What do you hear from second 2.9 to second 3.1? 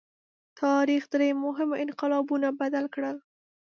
کړ.